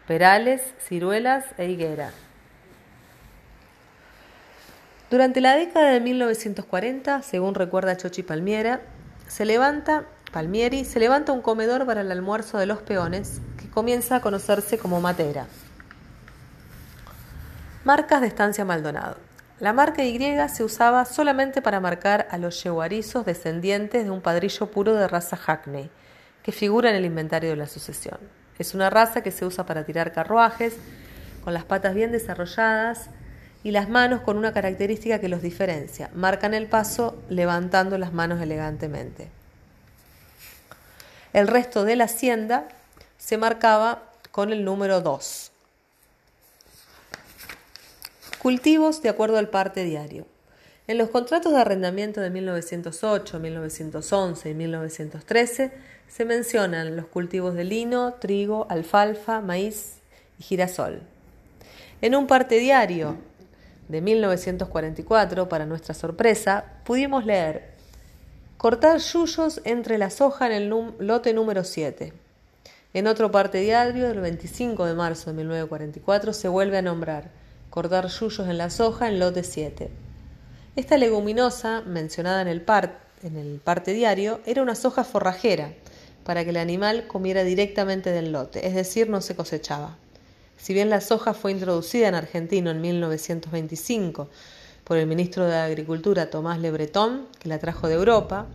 perales, 0.07 0.61
ciruelas 0.79 1.43
e 1.57 1.65
higuera. 1.65 2.11
Durante 5.09 5.41
la 5.41 5.57
década 5.57 5.89
de 5.89 5.99
1940, 5.99 7.21
según 7.21 7.53
recuerda 7.53 7.97
Chochi 7.97 8.23
Palmiera, 8.23 8.79
se 9.27 9.43
levanta 9.43 10.05
Palmieri, 10.31 10.85
se 10.85 11.01
levanta 11.01 11.33
un 11.33 11.41
comedor 11.41 11.85
para 11.85 11.99
el 11.99 12.11
almuerzo 12.13 12.57
de 12.57 12.67
los 12.67 12.81
peones 12.81 13.41
que 13.57 13.69
comienza 13.69 14.15
a 14.15 14.21
conocerse 14.21 14.77
como 14.77 15.01
Matera. 15.01 15.45
Marcas 17.83 18.21
de 18.21 18.27
Estancia 18.27 18.63
Maldonado. 18.63 19.30
La 19.61 19.73
marca 19.73 20.03
Y 20.03 20.17
se 20.49 20.63
usaba 20.63 21.05
solamente 21.05 21.61
para 21.61 21.79
marcar 21.79 22.27
a 22.31 22.39
los 22.39 22.63
yeguarizos 22.63 23.27
descendientes 23.27 24.03
de 24.03 24.09
un 24.09 24.19
padrillo 24.19 24.71
puro 24.71 24.95
de 24.95 25.07
raza 25.07 25.37
Hackney, 25.37 25.91
que 26.41 26.51
figura 26.51 26.89
en 26.89 26.95
el 26.95 27.05
inventario 27.05 27.51
de 27.51 27.55
la 27.57 27.67
sucesión. 27.67 28.17
Es 28.57 28.73
una 28.73 28.89
raza 28.89 29.21
que 29.21 29.29
se 29.29 29.45
usa 29.45 29.67
para 29.67 29.83
tirar 29.85 30.13
carruajes, 30.13 30.77
con 31.43 31.53
las 31.53 31.63
patas 31.63 31.93
bien 31.93 32.11
desarrolladas 32.11 33.11
y 33.63 33.69
las 33.69 33.87
manos 33.87 34.21
con 34.21 34.35
una 34.35 34.51
característica 34.51 35.19
que 35.19 35.29
los 35.29 35.43
diferencia. 35.43 36.09
Marcan 36.15 36.55
el 36.55 36.65
paso 36.65 37.21
levantando 37.29 37.99
las 37.99 38.13
manos 38.13 38.41
elegantemente. 38.41 39.29
El 41.33 41.47
resto 41.47 41.83
de 41.83 41.97
la 41.97 42.05
hacienda 42.05 42.67
se 43.19 43.37
marcaba 43.37 44.05
con 44.31 44.51
el 44.53 44.65
número 44.65 45.01
2. 45.01 45.50
Cultivos 48.41 49.03
de 49.03 49.09
acuerdo 49.09 49.37
al 49.37 49.49
parte 49.49 49.83
diario. 49.83 50.25
En 50.87 50.97
los 50.97 51.09
contratos 51.09 51.53
de 51.53 51.59
arrendamiento 51.59 52.21
de 52.21 52.31
1908, 52.31 53.39
1911 53.39 54.49
y 54.49 54.53
1913 54.55 55.71
se 56.07 56.25
mencionan 56.25 56.95
los 56.95 57.05
cultivos 57.05 57.53
de 57.53 57.65
lino, 57.65 58.15
trigo, 58.15 58.65
alfalfa, 58.71 59.41
maíz 59.41 59.97
y 60.39 60.43
girasol. 60.43 61.03
En 62.01 62.15
un 62.15 62.25
parte 62.25 62.57
diario 62.57 63.15
de 63.89 64.01
1944, 64.01 65.47
para 65.47 65.67
nuestra 65.67 65.93
sorpresa, 65.93 66.65
pudimos 66.83 67.27
leer 67.27 67.75
cortar 68.57 68.97
yuyos 68.97 69.61
entre 69.65 69.99
la 69.99 70.09
soja 70.09 70.47
en 70.47 70.53
el 70.53 70.93
lote 70.97 71.35
número 71.35 71.63
7. 71.63 72.11
En 72.95 73.05
otro 73.05 73.29
parte 73.29 73.59
diario, 73.59 74.07
del 74.07 74.19
25 74.19 74.87
de 74.87 74.95
marzo 74.95 75.29
de 75.29 75.37
1944, 75.37 76.33
se 76.33 76.47
vuelve 76.47 76.79
a 76.79 76.81
nombrar 76.81 77.40
cortar 77.71 78.07
yuyos 78.07 78.47
en 78.47 78.57
la 78.57 78.69
soja 78.69 79.07
en 79.07 79.17
lote 79.17 79.43
7. 79.43 79.89
Esta 80.75 80.97
leguminosa, 80.97 81.81
mencionada 81.81 82.41
en 82.41 82.49
el, 82.49 82.63
en 83.23 83.37
el 83.37 83.59
parte 83.59 83.93
diario, 83.93 84.41
era 84.45 84.61
una 84.61 84.75
soja 84.75 85.05
forrajera, 85.05 85.73
para 86.25 86.43
que 86.43 86.51
el 86.51 86.57
animal 86.57 87.07
comiera 87.07 87.43
directamente 87.43 88.11
del 88.11 88.33
lote, 88.33 88.67
es 88.67 88.75
decir, 88.75 89.09
no 89.09 89.21
se 89.21 89.35
cosechaba. 89.35 89.97
Si 90.57 90.73
bien 90.73 90.89
la 90.89 91.01
soja 91.01 91.33
fue 91.33 91.51
introducida 91.51 92.09
en 92.09 92.15
Argentina 92.15 92.71
en 92.71 92.81
1925 92.81 94.29
por 94.83 94.97
el 94.97 95.07
ministro 95.07 95.45
de 95.47 95.55
Agricultura 95.55 96.29
Tomás 96.29 96.59
Le 96.59 96.71
Breton, 96.71 97.27
que 97.39 97.49
la 97.49 97.57
trajo 97.57 97.87
de 97.87 97.95
Europa, 97.95 98.47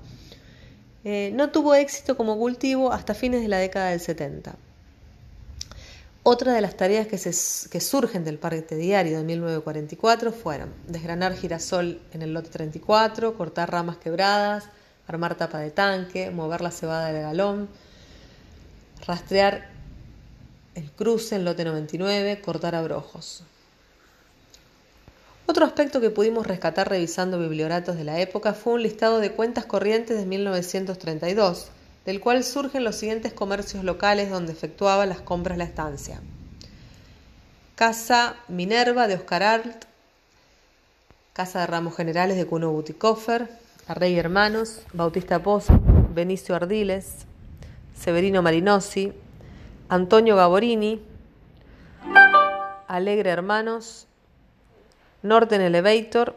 eh, 1.04 1.32
no 1.34 1.50
tuvo 1.50 1.74
éxito 1.74 2.18
como 2.18 2.38
cultivo 2.38 2.92
hasta 2.92 3.14
fines 3.14 3.40
de 3.40 3.48
la 3.48 3.58
década 3.58 3.90
del 3.90 4.00
70. 4.00 4.56
Otra 6.28 6.54
de 6.54 6.60
las 6.60 6.76
tareas 6.76 7.06
que, 7.06 7.80
surgen 7.80 8.24
del 8.24 8.36
Parque 8.36 8.74
Diario 8.74 9.18
de 9.18 9.22
1944 9.22 10.32
fueron 10.32 10.74
desgranar 10.88 11.36
girasol 11.36 12.00
en 12.12 12.20
el 12.20 12.34
lote 12.34 12.50
34, 12.50 13.36
cortar 13.36 13.70
ramas 13.70 13.98
quebradas, 13.98 14.64
armar 15.06 15.36
tapa 15.36 15.60
de 15.60 15.70
tanque, 15.70 16.32
mover 16.32 16.62
la 16.62 16.72
cebada 16.72 17.12
del 17.12 17.22
galón, 17.22 17.68
rastrear 19.06 19.68
el 20.74 20.90
cruce 20.90 21.36
en 21.36 21.44
lote 21.44 21.64
99, 21.64 22.40
cortar 22.40 22.74
abrojos. 22.74 23.44
Otro 25.46 25.64
aspecto 25.64 26.00
que 26.00 26.10
pudimos 26.10 26.44
rescatar 26.44 26.88
revisando 26.88 27.38
biblioratos 27.38 27.96
de 27.96 28.02
la 28.02 28.18
época 28.18 28.52
fue 28.52 28.72
un 28.72 28.82
listado 28.82 29.20
de 29.20 29.30
cuentas 29.30 29.64
corrientes 29.64 30.18
de 30.18 30.26
1932, 30.26 31.68
del 32.06 32.20
cual 32.20 32.44
surgen 32.44 32.84
los 32.84 32.96
siguientes 32.96 33.32
comercios 33.32 33.82
locales 33.82 34.30
donde 34.30 34.52
efectuaba 34.52 35.04
las 35.06 35.20
compras 35.20 35.58
la 35.58 35.64
estancia. 35.64 36.20
Casa 37.74 38.36
Minerva 38.48 39.08
de 39.08 39.16
Oscar 39.16 39.42
Art, 39.42 39.84
Casa 41.32 41.60
de 41.60 41.66
Ramos 41.66 41.96
Generales 41.96 42.36
de 42.36 42.46
Cuno 42.46 42.70
Buticoffer, 42.70 43.50
Arrey 43.88 44.16
Hermanos, 44.18 44.80
Bautista 44.92 45.42
Pozo, 45.42 45.78
Benicio 46.14 46.54
Ardiles, 46.54 47.26
Severino 47.94 48.40
Marinosi, 48.40 49.12
Antonio 49.88 50.36
Gaborini, 50.36 51.02
Alegre 52.86 53.30
Hermanos, 53.30 54.06
Norten 55.22 55.60
Elevator 55.60 56.36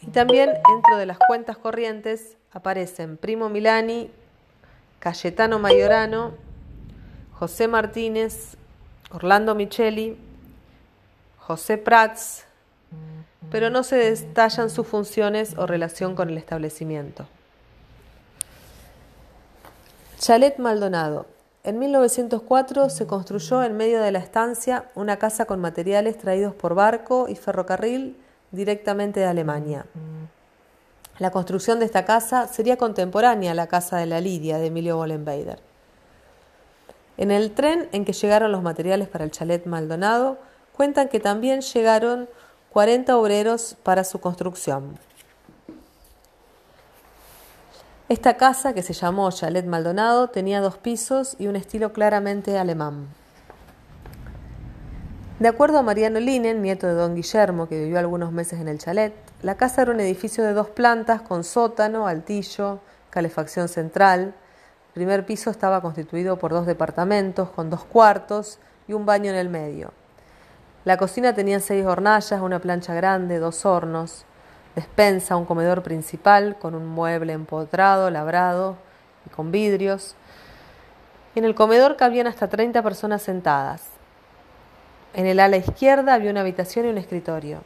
y 0.00 0.06
también 0.06 0.50
dentro 0.68 0.96
de 0.96 1.06
las 1.06 1.18
cuentas 1.18 1.58
corrientes 1.58 2.36
aparecen 2.52 3.16
Primo 3.16 3.48
Milani, 3.48 4.10
Cayetano 4.98 5.58
Mayorano, 5.58 6.32
José 7.32 7.68
Martínez, 7.68 8.56
Orlando 9.10 9.54
Micheli, 9.54 10.18
José 11.38 11.78
Prats, 11.78 12.44
pero 13.50 13.70
no 13.70 13.82
se 13.82 13.96
detallan 13.96 14.70
sus 14.70 14.86
funciones 14.86 15.56
o 15.56 15.66
relación 15.66 16.14
con 16.14 16.30
el 16.30 16.38
establecimiento. 16.38 17.26
Chalet 20.18 20.58
Maldonado. 20.58 21.26
En 21.62 21.78
1904 21.78 22.90
se 22.90 23.06
construyó 23.06 23.62
en 23.62 23.76
medio 23.76 24.00
de 24.00 24.10
la 24.10 24.18
estancia 24.18 24.86
una 24.94 25.16
casa 25.16 25.44
con 25.44 25.60
materiales 25.60 26.18
traídos 26.18 26.54
por 26.54 26.74
barco 26.74 27.28
y 27.28 27.36
ferrocarril 27.36 28.16
directamente 28.50 29.20
de 29.20 29.26
Alemania. 29.26 29.86
La 31.18 31.30
construcción 31.32 31.80
de 31.80 31.84
esta 31.84 32.04
casa 32.04 32.46
sería 32.46 32.76
contemporánea 32.76 33.52
a 33.52 33.54
la 33.54 33.66
casa 33.66 33.96
de 33.96 34.06
la 34.06 34.20
Lidia 34.20 34.58
de 34.58 34.66
Emilio 34.66 34.96
Bollenbeider. 34.96 35.60
En 37.16 37.32
el 37.32 37.50
tren 37.50 37.88
en 37.90 38.04
que 38.04 38.12
llegaron 38.12 38.52
los 38.52 38.62
materiales 38.62 39.08
para 39.08 39.24
el 39.24 39.32
chalet 39.32 39.66
Maldonado, 39.66 40.38
cuentan 40.72 41.08
que 41.08 41.18
también 41.18 41.60
llegaron 41.60 42.28
40 42.70 43.16
obreros 43.16 43.76
para 43.82 44.04
su 44.04 44.20
construcción. 44.20 44.96
Esta 48.08 48.36
casa, 48.36 48.72
que 48.72 48.82
se 48.82 48.92
llamó 48.92 49.30
Chalet 49.32 49.66
Maldonado, 49.66 50.28
tenía 50.28 50.60
dos 50.60 50.78
pisos 50.78 51.34
y 51.38 51.48
un 51.48 51.56
estilo 51.56 51.92
claramente 51.92 52.56
alemán. 52.56 53.08
De 55.38 55.46
acuerdo 55.46 55.78
a 55.78 55.82
Mariano 55.82 56.18
Linen, 56.18 56.62
nieto 56.62 56.88
de 56.88 56.94
don 56.94 57.14
Guillermo, 57.14 57.68
que 57.68 57.78
vivió 57.78 58.00
algunos 58.00 58.32
meses 58.32 58.60
en 58.60 58.66
el 58.66 58.78
chalet, 58.78 59.14
la 59.42 59.54
casa 59.54 59.82
era 59.82 59.92
un 59.92 60.00
edificio 60.00 60.42
de 60.42 60.52
dos 60.52 60.68
plantas 60.68 61.22
con 61.22 61.44
sótano, 61.44 62.08
altillo, 62.08 62.80
calefacción 63.10 63.68
central. 63.68 64.34
El 64.88 64.94
primer 64.94 65.24
piso 65.24 65.50
estaba 65.50 65.80
constituido 65.80 66.40
por 66.40 66.50
dos 66.50 66.66
departamentos 66.66 67.50
con 67.50 67.70
dos 67.70 67.84
cuartos 67.84 68.58
y 68.88 68.94
un 68.94 69.06
baño 69.06 69.30
en 69.30 69.36
el 69.36 69.48
medio. 69.48 69.92
La 70.84 70.96
cocina 70.96 71.32
tenía 71.36 71.60
seis 71.60 71.86
hornallas, 71.86 72.40
una 72.40 72.58
plancha 72.58 72.92
grande, 72.94 73.38
dos 73.38 73.64
hornos. 73.64 74.24
despensa, 74.74 75.36
un 75.36 75.44
comedor 75.44 75.84
principal 75.84 76.56
con 76.58 76.74
un 76.74 76.88
mueble 76.88 77.32
empotrado, 77.32 78.10
labrado 78.10 78.76
y 79.24 79.30
con 79.30 79.52
vidrios. 79.52 80.16
En 81.36 81.44
el 81.44 81.54
comedor 81.54 81.96
cabían 81.96 82.26
hasta 82.26 82.48
30 82.48 82.82
personas 82.82 83.22
sentadas. 83.22 83.97
En 85.14 85.26
el 85.26 85.40
ala 85.40 85.56
izquierda 85.56 86.14
había 86.14 86.30
una 86.30 86.40
habitación 86.40 86.86
y 86.86 86.88
un 86.90 86.98
escritorio. 86.98 87.62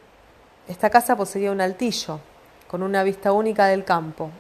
Esta 0.68 0.90
casa 0.90 1.16
poseía 1.16 1.50
un 1.50 1.60
altillo, 1.60 2.20
con 2.68 2.82
una 2.82 3.02
vista 3.02 3.32
única 3.32 3.66
del 3.66 3.84
campo, 3.84 4.30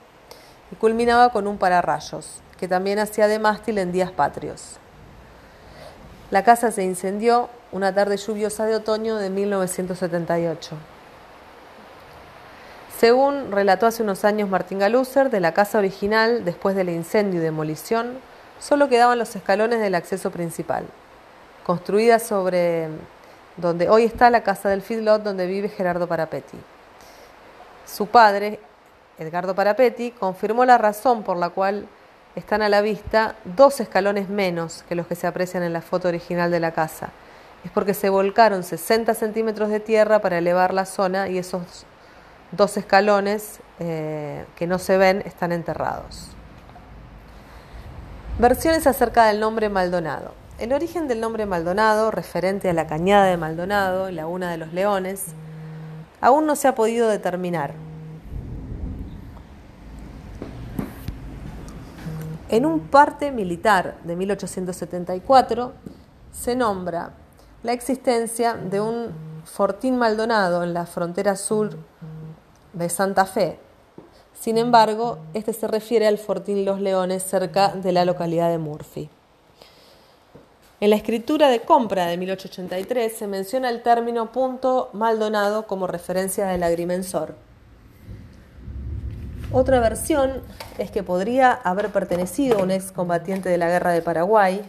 y 0.70 0.76
culminaba 0.76 1.30
con 1.30 1.46
un 1.46 1.58
pararrayos, 1.58 2.40
que 2.58 2.68
también 2.68 2.98
hacía 3.00 3.26
de 3.26 3.38
mástil 3.38 3.78
en 3.78 3.90
días 3.90 4.12
patrios. 4.12 4.78
La 6.30 6.44
casa 6.44 6.70
se 6.70 6.84
incendió 6.84 7.50
una 7.72 7.92
tarde 7.92 8.16
lluviosa 8.16 8.66
de 8.66 8.76
otoño 8.76 9.16
de 9.16 9.30
1978. 9.30 10.76
Según 12.96 13.50
relató 13.50 13.86
hace 13.86 14.04
unos 14.04 14.24
años 14.24 14.48
Martín 14.48 14.78
Galuser, 14.78 15.28
de 15.28 15.40
la 15.40 15.52
casa 15.52 15.78
original, 15.78 16.44
después 16.44 16.76
del 16.76 16.88
incendio 16.88 17.40
y 17.40 17.42
demolición, 17.42 18.18
solo 18.60 18.88
quedaban 18.88 19.18
los 19.18 19.34
escalones 19.34 19.80
del 19.80 19.96
acceso 19.96 20.30
principal, 20.30 20.84
construida 21.64 22.18
sobre 22.18 22.88
donde 23.56 23.88
hoy 23.88 24.04
está 24.04 24.30
la 24.30 24.42
casa 24.42 24.68
del 24.68 24.82
feedlot 24.82 25.22
donde 25.22 25.46
vive 25.46 25.68
Gerardo 25.68 26.06
Parapetti. 26.06 26.58
Su 27.86 28.06
padre, 28.06 28.58
Edgardo 29.18 29.54
Parapetti, 29.54 30.10
confirmó 30.12 30.64
la 30.64 30.78
razón 30.78 31.22
por 31.22 31.36
la 31.36 31.50
cual 31.50 31.86
están 32.34 32.62
a 32.62 32.68
la 32.68 32.80
vista 32.80 33.36
dos 33.44 33.80
escalones 33.80 34.28
menos 34.28 34.84
que 34.88 34.94
los 34.94 35.06
que 35.06 35.14
se 35.14 35.26
aprecian 35.26 35.62
en 35.62 35.72
la 35.72 35.82
foto 35.82 36.08
original 36.08 36.50
de 36.50 36.60
la 36.60 36.72
casa. 36.72 37.10
Es 37.64 37.70
porque 37.70 37.94
se 37.94 38.08
volcaron 38.08 38.62
60 38.62 39.14
centímetros 39.14 39.68
de 39.68 39.80
tierra 39.80 40.20
para 40.20 40.38
elevar 40.38 40.72
la 40.72 40.86
zona 40.86 41.28
y 41.28 41.38
esos 41.38 41.84
dos 42.50 42.76
escalones 42.76 43.60
eh, 43.78 44.44
que 44.56 44.66
no 44.66 44.78
se 44.78 44.96
ven 44.96 45.22
están 45.26 45.52
enterrados. 45.52 46.28
Versiones 48.38 48.86
acerca 48.86 49.26
del 49.26 49.38
nombre 49.38 49.68
Maldonado. 49.68 50.41
El 50.58 50.72
origen 50.72 51.08
del 51.08 51.20
nombre 51.20 51.46
Maldonado, 51.46 52.10
referente 52.10 52.68
a 52.68 52.72
la 52.72 52.86
cañada 52.86 53.24
de 53.24 53.36
Maldonado 53.36 54.10
Laguna 54.10 54.50
de 54.50 54.58
los 54.58 54.72
Leones, 54.72 55.26
aún 56.20 56.46
no 56.46 56.56
se 56.56 56.68
ha 56.68 56.74
podido 56.74 57.08
determinar. 57.08 57.74
En 62.48 62.66
un 62.66 62.80
parte 62.80 63.32
militar 63.32 63.96
de 64.04 64.14
1874 64.14 65.72
se 66.32 66.54
nombra 66.54 67.14
la 67.62 67.72
existencia 67.72 68.54
de 68.54 68.80
un 68.80 69.08
fortín 69.44 69.96
Maldonado 69.96 70.62
en 70.62 70.74
la 70.74 70.84
frontera 70.84 71.34
sur 71.36 71.78
de 72.74 72.88
Santa 72.90 73.24
Fe. 73.24 73.58
Sin 74.38 74.58
embargo, 74.58 75.18
este 75.34 75.54
se 75.54 75.66
refiere 75.66 76.06
al 76.06 76.18
fortín 76.18 76.64
Los 76.66 76.80
Leones 76.80 77.22
cerca 77.22 77.68
de 77.68 77.92
la 77.92 78.04
localidad 78.04 78.50
de 78.50 78.58
Murphy. 78.58 79.08
En 80.82 80.90
la 80.90 80.96
escritura 80.96 81.48
de 81.48 81.60
compra 81.60 82.06
de 82.06 82.16
1883 82.16 83.16
se 83.16 83.28
menciona 83.28 83.70
el 83.70 83.84
término 83.84 84.32
punto 84.32 84.90
Maldonado 84.92 85.68
como 85.68 85.86
referencia 85.86 86.46
del 86.46 86.64
agrimensor. 86.64 87.36
Otra 89.52 89.78
versión 89.78 90.42
es 90.78 90.90
que 90.90 91.04
podría 91.04 91.52
haber 91.52 91.90
pertenecido 91.90 92.58
a 92.58 92.62
un 92.64 92.72
excombatiente 92.72 93.48
de 93.48 93.58
la 93.58 93.68
guerra 93.68 93.92
de 93.92 94.02
Paraguay, 94.02 94.60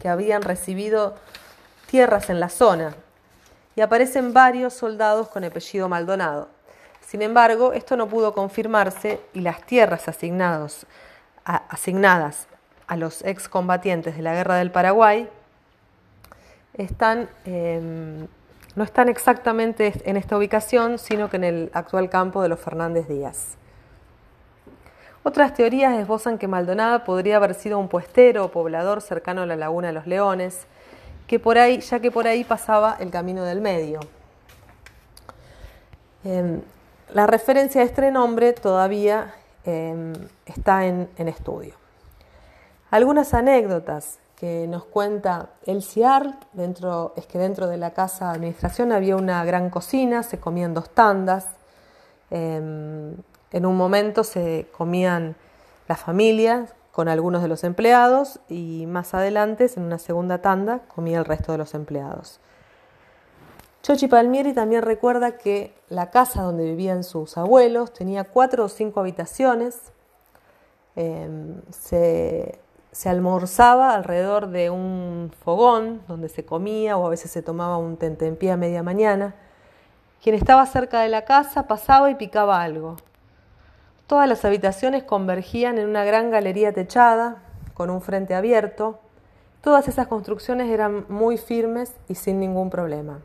que 0.00 0.10
habían 0.10 0.42
recibido 0.42 1.14
tierras 1.86 2.28
en 2.28 2.40
la 2.40 2.50
zona, 2.50 2.94
y 3.74 3.80
aparecen 3.80 4.34
varios 4.34 4.74
soldados 4.74 5.28
con 5.28 5.44
apellido 5.44 5.88
Maldonado. 5.88 6.50
Sin 7.00 7.22
embargo, 7.22 7.72
esto 7.72 7.96
no 7.96 8.06
pudo 8.06 8.34
confirmarse 8.34 9.18
y 9.32 9.40
las 9.40 9.64
tierras 9.64 10.08
asignadas 10.08 10.86
a 12.86 12.96
los 12.98 13.24
excombatientes 13.24 14.14
de 14.14 14.22
la 14.22 14.34
guerra 14.34 14.56
del 14.56 14.70
Paraguay 14.70 15.26
están, 16.74 17.28
em, 17.44 18.26
no 18.76 18.84
están 18.84 19.08
exactamente 19.08 19.92
en 20.04 20.16
esta 20.16 20.36
ubicación, 20.36 20.98
sino 20.98 21.30
que 21.30 21.36
en 21.36 21.44
el 21.44 21.70
actual 21.72 22.10
campo 22.10 22.42
de 22.42 22.48
los 22.48 22.60
Fernández 22.60 23.08
Díaz. 23.08 23.56
Otras 25.22 25.54
teorías 25.54 25.98
esbozan 25.98 26.36
que 26.36 26.48
Maldonado 26.48 27.02
podría 27.04 27.36
haber 27.36 27.54
sido 27.54 27.78
un 27.78 27.88
puestero 27.88 28.44
o 28.44 28.50
poblador 28.50 29.00
cercano 29.00 29.42
a 29.42 29.46
la 29.46 29.56
laguna 29.56 29.88
de 29.88 29.94
los 29.94 30.06
Leones, 30.06 30.66
que 31.26 31.38
por 31.38 31.56
ahí, 31.56 31.80
ya 31.80 32.00
que 32.00 32.10
por 32.10 32.26
ahí 32.26 32.44
pasaba 32.44 32.96
el 33.00 33.10
camino 33.10 33.42
del 33.44 33.62
medio. 33.62 34.00
Em, 36.24 36.60
la 37.12 37.26
referencia 37.26 37.82
a 37.82 37.84
este 37.84 38.10
nombre 38.10 38.52
todavía 38.52 39.34
em, 39.64 40.12
está 40.46 40.86
en, 40.86 41.08
estudio. 41.16 41.74
Algunas 42.90 43.34
anécdotas 43.34 44.18
que 44.36 44.66
nos 44.66 44.84
cuenta 44.84 45.50
el 45.64 45.82
CIAR, 45.82 46.38
dentro, 46.52 47.12
es 47.16 47.26
que 47.26 47.38
dentro 47.38 47.68
de 47.68 47.76
la 47.76 47.92
casa 47.92 48.26
de 48.26 48.36
administración 48.36 48.92
había 48.92 49.16
una 49.16 49.44
gran 49.44 49.70
cocina, 49.70 50.22
se 50.22 50.38
comían 50.38 50.74
dos 50.74 50.90
tandas. 50.90 51.46
Em, 52.30 53.16
en 53.52 53.66
un 53.66 53.76
momento 53.76 54.24
se 54.24 54.68
comían 54.76 55.36
las 55.86 56.00
familias 56.00 56.74
con 56.90 57.08
algunos 57.08 57.42
de 57.42 57.48
los 57.48 57.64
empleados 57.64 58.40
y 58.48 58.86
más 58.86 59.14
adelante, 59.14 59.70
en 59.76 59.82
una 59.82 59.98
segunda 59.98 60.38
tanda, 60.42 60.80
comía 60.94 61.18
el 61.18 61.24
resto 61.24 61.52
de 61.52 61.58
los 61.58 61.74
empleados. 61.74 62.40
Chochi 63.82 64.08
Palmieri 64.08 64.54
también 64.54 64.82
recuerda 64.82 65.36
que 65.36 65.74
la 65.88 66.10
casa 66.10 66.42
donde 66.42 66.64
vivían 66.64 67.04
sus 67.04 67.36
abuelos 67.36 67.92
tenía 67.92 68.24
cuatro 68.24 68.64
o 68.64 68.68
cinco 68.68 69.00
habitaciones. 69.00 69.92
Em, 70.96 71.60
se, 71.70 72.60
se, 72.94 73.08
almorzaba 73.08 73.94
alrededor 73.94 74.48
de 74.48 74.70
un 74.70 75.32
fogón 75.44 76.02
donde 76.08 76.28
se 76.28 76.44
comía 76.44 76.96
o 76.96 77.06
a 77.06 77.10
veces 77.10 77.30
se 77.30 77.42
tomaba 77.42 77.76
un 77.76 77.96
tentempié 77.96 78.52
a 78.52 78.56
media 78.56 78.82
mañana. 78.82 79.34
Quien 80.22 80.34
estaba 80.34 80.64
cerca 80.66 81.00
de 81.00 81.08
la 81.08 81.24
casa 81.24 81.66
pasaba 81.66 82.10
y 82.10 82.14
picaba 82.14 82.62
algo. 82.62 82.96
Todas 84.06 84.28
las 84.28 84.44
habitaciones 84.44 85.02
convergían 85.02 85.78
en 85.78 85.88
una 85.88 86.04
gran 86.04 86.30
galería 86.30 86.72
techada, 86.72 87.42
con 87.74 87.90
un 87.90 88.00
frente 88.00 88.34
abierto. 88.34 89.00
Todas 89.60 89.88
esas 89.88 90.06
construcciones 90.06 90.70
eran 90.70 91.04
muy 91.08 91.36
firmes 91.36 91.94
y 92.08 92.14
sin 92.14 92.38
ningún 92.38 92.70
problema. 92.70 93.20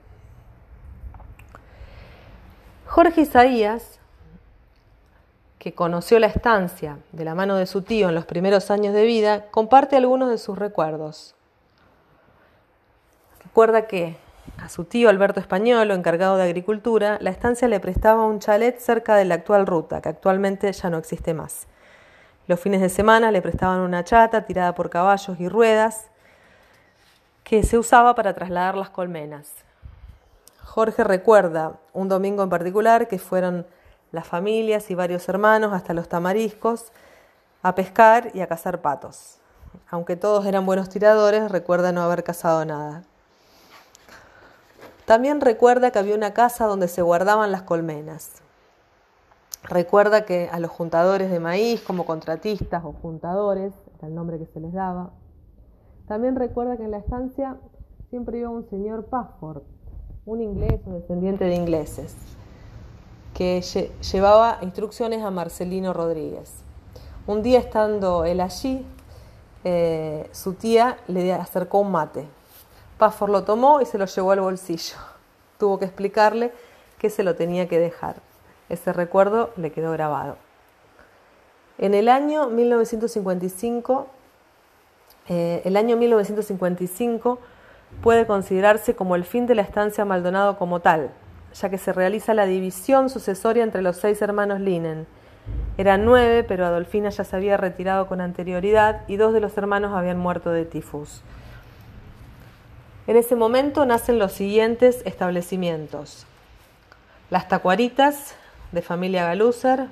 Jorge 2.87 3.21
Isaías, 3.21 3.98
que 5.59 5.73
conoció 5.73 6.17
la 6.19 6.27
estancia 6.27 6.97
de 7.11 7.25
la 7.25 7.35
mano 7.35 7.57
de 7.57 7.65
su 7.65 7.81
tío 7.81 8.09
en 8.09 8.15
los 8.15 8.25
primeros 8.25 8.71
años 8.71 8.93
de 8.93 9.03
vida, 9.03 9.47
comparte 9.51 9.97
algunos 9.97 10.29
de 10.29 10.37
sus 10.37 10.57
recuerdos. 10.57 11.35
Recuerda 13.43 13.85
que 13.85 14.15
a 14.57 14.69
su 14.69 14.85
tío 14.85 15.09
Alberto 15.09 15.39
Españolo, 15.39 15.93
encargado 15.93 16.37
de 16.37 16.43
agricultura, 16.43 17.17
la 17.21 17.29
estancia 17.29 17.67
le 17.67 17.81
prestaba 17.81 18.25
un 18.25 18.39
chalet 18.39 18.79
cerca 18.79 19.15
de 19.15 19.25
la 19.25 19.35
actual 19.35 19.67
ruta, 19.67 20.01
que 20.01 20.09
actualmente 20.09 20.71
ya 20.71 20.89
no 20.89 20.97
existe 20.97 21.33
más. 21.33 21.67
Los 22.47 22.59
fines 22.59 22.81
de 22.81 22.89
semana 22.89 23.31
le 23.31 23.41
prestaban 23.41 23.81
una 23.81 24.03
chata 24.03 24.45
tirada 24.45 24.73
por 24.73 24.89
caballos 24.89 25.39
y 25.39 25.49
ruedas 25.49 26.09
que 27.43 27.63
se 27.63 27.77
usaba 27.77 28.15
para 28.15 28.33
trasladar 28.33 28.75
las 28.75 28.89
colmenas. 28.89 29.53
Jorge 30.63 31.03
recuerda 31.03 31.73
un 31.93 32.07
domingo 32.07 32.43
en 32.43 32.49
particular 32.49 33.07
que 33.07 33.19
fueron 33.19 33.67
las 34.11 34.27
familias 34.27 34.89
y 34.91 34.95
varios 34.95 35.27
hermanos 35.29 35.73
hasta 35.73 35.93
los 35.93 36.09
tamariscos 36.09 36.91
a 37.61 37.75
pescar 37.75 38.31
y 38.33 38.41
a 38.41 38.47
cazar 38.47 38.81
patos. 38.81 39.39
Aunque 39.89 40.15
todos 40.15 40.45
eran 40.45 40.65
buenos 40.65 40.89
tiradores, 40.89 41.51
recuerda 41.51 41.91
no 41.91 42.01
haber 42.01 42.23
cazado 42.23 42.65
nada. 42.65 43.03
También 45.05 45.41
recuerda 45.41 45.91
que 45.91 45.99
había 45.99 46.15
una 46.15 46.33
casa 46.33 46.65
donde 46.65 46.87
se 46.87 47.01
guardaban 47.01 47.51
las 47.51 47.63
colmenas. 47.63 48.41
Recuerda 49.63 50.23
que 50.23 50.49
a 50.51 50.59
los 50.59 50.71
juntadores 50.71 51.29
de 51.31 51.39
maíz 51.39 51.81
como 51.81 52.05
contratistas 52.05 52.83
o 52.85 52.93
juntadores, 52.93 53.73
era 53.97 54.07
el 54.07 54.15
nombre 54.15 54.37
que 54.39 54.45
se 54.45 54.59
les 54.59 54.71
daba. 54.71 55.11
También 56.07 56.35
recuerda 56.35 56.77
que 56.77 56.83
en 56.83 56.91
la 56.91 56.99
estancia 56.99 57.57
siempre 58.09 58.39
iba 58.39 58.49
un 58.49 58.69
señor 58.69 59.05
Pafford, 59.05 59.63
un 60.25 60.41
inglés 60.41 60.81
o 60.85 60.91
descendiente 60.91 61.45
de 61.45 61.55
ingleses, 61.55 62.15
que 63.39 63.61
llevaba 64.11 64.57
instrucciones 64.59 65.23
a 65.23 65.31
Marcelino 65.31 65.93
Rodríguez. 65.93 66.55
Un 67.25 67.41
día 67.41 67.59
estando 67.59 68.25
él 68.25 68.41
allí, 68.41 68.85
eh, 69.63 70.29
su 70.33 70.55
tía 70.55 70.97
le 71.07 71.31
acercó 71.31 71.79
un 71.79 71.91
mate 71.91 72.25
Pafford 72.97 73.31
lo 73.31 73.45
tomó 73.45 73.79
y 73.79 73.85
se 73.85 73.97
lo 73.97 74.07
llevó 74.07 74.33
al 74.33 74.41
bolsillo. 74.41 74.97
Tuvo 75.57 75.79
que 75.79 75.85
explicarle 75.85 76.51
que 76.97 77.09
se 77.09 77.23
lo 77.23 77.35
tenía 77.35 77.69
que 77.69 77.79
dejar. 77.79 78.17
Ese 78.67 78.91
recuerdo 78.91 79.51
le 79.55 79.71
quedó 79.71 79.93
grabado. 79.93 80.35
En 81.77 81.93
el 81.93 82.09
año 82.09 82.49
1955, 82.49 84.07
eh, 85.29 85.61
el 85.63 85.77
año 85.77 85.95
1955 85.95 87.39
puede 88.03 88.27
considerarse 88.27 88.97
como 88.97 89.15
el 89.15 89.23
fin 89.23 89.47
de 89.47 89.55
la 89.55 89.61
estancia 89.61 90.03
Maldonado 90.03 90.57
como 90.57 90.81
tal, 90.81 91.11
ya 91.53 91.69
que 91.69 91.77
se 91.77 91.93
realiza 91.93 92.33
la 92.33 92.45
división 92.45 93.09
sucesoria 93.09 93.63
entre 93.63 93.81
los 93.81 93.97
seis 93.97 94.21
hermanos 94.21 94.59
Linen. 94.59 95.07
Eran 95.77 96.05
nueve, 96.05 96.43
pero 96.43 96.65
Adolfina 96.65 97.09
ya 97.09 97.23
se 97.23 97.35
había 97.35 97.57
retirado 97.57 98.07
con 98.07 98.21
anterioridad 98.21 99.01
y 99.07 99.15
dos 99.15 99.33
de 99.33 99.39
los 99.39 99.57
hermanos 99.57 99.93
habían 99.95 100.19
muerto 100.19 100.51
de 100.51 100.65
tifus. 100.65 101.21
En 103.07 103.17
ese 103.17 103.35
momento 103.35 103.85
nacen 103.85 104.19
los 104.19 104.33
siguientes 104.33 105.01
establecimientos. 105.05 106.25
Las 107.29 107.47
tacuaritas, 107.47 108.35
de 108.71 108.81
familia 108.81 109.25
Galuser, 109.25 109.87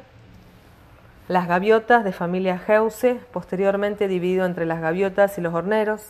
las 1.27 1.47
gaviotas, 1.47 2.03
de 2.03 2.11
familia 2.11 2.59
Geuse, 2.59 3.19
posteriormente 3.31 4.07
dividido 4.07 4.45
entre 4.45 4.65
las 4.65 4.81
gaviotas 4.81 5.37
y 5.37 5.41
los 5.41 5.53
horneros, 5.53 6.03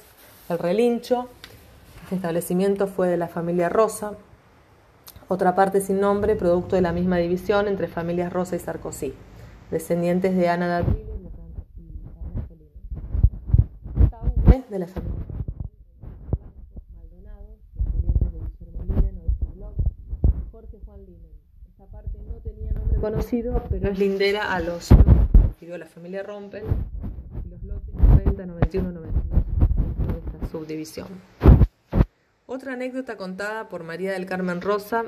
el 0.50 0.60
relincho, 0.60 1.30
este 2.04 2.16
establecimiento 2.16 2.88
fue 2.88 3.08
de 3.08 3.18
la 3.18 3.28
familia 3.28 3.68
Rosa, 3.70 4.14
otra 5.28 5.56
parte 5.56 5.82
sin 5.82 6.00
nombre, 6.00 6.36
producto 6.36 6.76
de 6.76 6.82
la 6.82 6.94
misma 6.94 7.18
división 7.18 7.68
entre 7.68 7.88
familias 7.88 8.32
Rosa 8.32 8.56
y 8.56 8.60
Sarkozy, 8.60 9.14
descendientes 9.72 10.36
de 10.36 10.50
Ana 10.50 10.68
David 10.68 10.94
y 10.94 11.18
de 14.70 14.80
la 14.80 14.88
familia 14.88 15.18
Maldonado, 16.96 17.58
de 22.94 23.00
conocido, 23.00 23.64
pero 23.70 23.90
es 23.90 24.00
lindera 24.00 24.54
a 24.54 24.60
los 24.60 24.90
de 25.60 25.78
la 25.78 25.86
familia 25.86 26.24
Rompel 26.24 26.64
los 27.50 27.64
lotes 27.64 27.94
90, 27.94 28.46
91, 28.46 28.92
92 28.92 29.44
de 30.08 30.18
esta 30.20 30.48
subdivisión. 30.50 31.08
Otra 32.50 32.72
anécdota 32.72 33.18
contada 33.18 33.68
por 33.68 33.84
María 33.84 34.14
del 34.14 34.26
Carmen 34.26 34.62
Rosa 34.62 35.04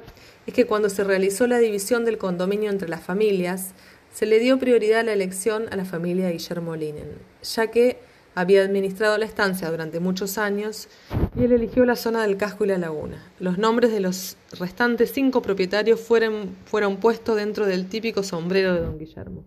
es 0.46 0.54
que 0.54 0.66
cuando 0.66 0.90
se 0.90 1.06
realizó 1.06 1.48
la 1.48 1.58
división 1.60 2.04
del 2.04 2.18
condominio 2.18 2.70
entre 2.70 2.90
las 2.90 3.02
familias, 3.02 3.72
se 4.12 4.26
le 4.26 4.40
dio 4.40 4.60
prioridad 4.60 5.00
a 5.00 5.04
la 5.04 5.14
elección 5.14 5.68
a 5.72 5.78
la 5.78 5.86
familia 5.86 6.32
Guillermo 6.32 6.76
Linen, 6.76 7.14
ya 7.42 7.68
que 7.68 8.02
había 8.36 8.62
administrado 8.62 9.18
la 9.18 9.24
estancia 9.24 9.72
durante 9.72 10.02
muchos 10.02 10.38
años 10.38 10.90
y 11.34 11.46
él 11.46 11.54
eligió 11.54 11.86
la 11.86 11.96
zona 11.96 12.24
del 12.24 12.36
casco 12.36 12.66
y 12.66 12.68
la 12.68 12.78
laguna. 12.78 13.24
Los 13.40 13.58
nombres 13.58 13.94
de 13.94 14.02
los 14.02 14.36
restantes 14.60 15.14
cinco 15.14 15.42
propietarios 15.42 16.02
fueron, 16.02 16.58
fueron 16.66 16.98
puestos 16.98 17.38
dentro 17.38 17.66
del 17.66 17.88
típico 17.88 18.22
sombrero 18.22 18.74
de 18.74 18.82
don 18.82 19.00
Guillermo. 19.00 19.46